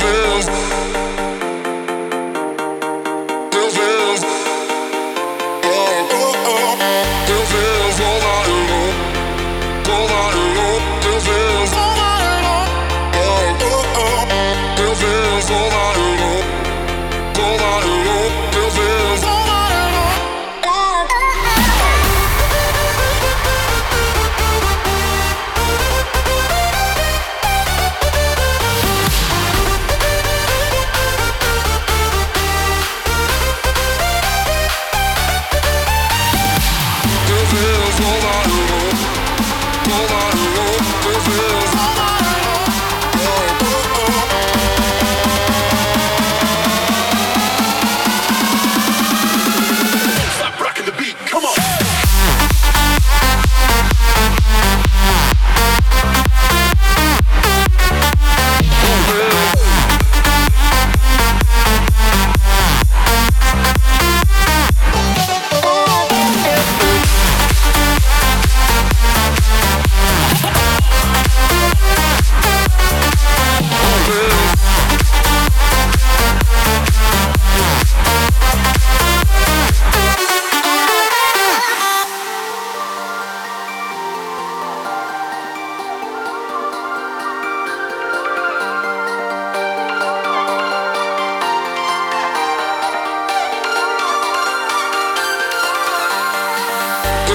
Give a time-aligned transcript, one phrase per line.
[0.00, 0.81] roses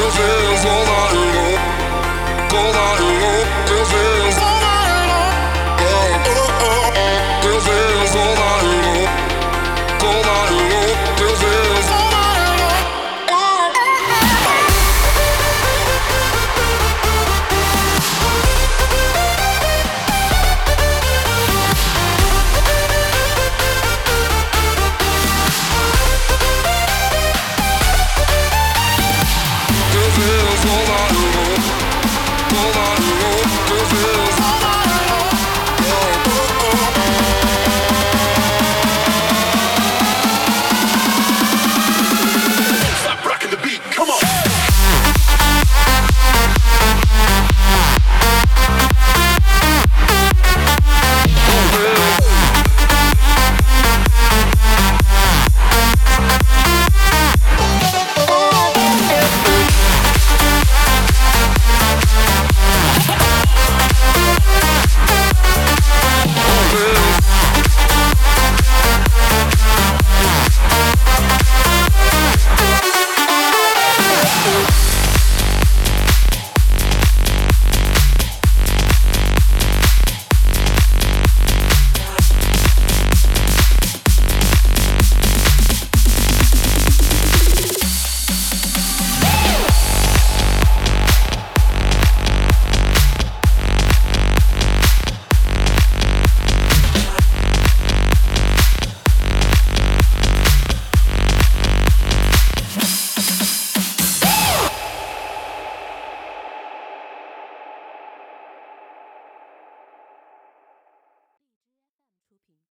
[0.09, 0.23] 生
[0.63, 0.86] 活